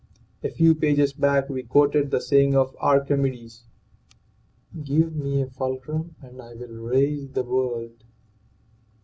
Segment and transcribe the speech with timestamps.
[0.43, 3.65] A few pages back we quoted the saying of Archimedes:
[4.83, 8.03] "Give me a fulcrum and I will raise the world."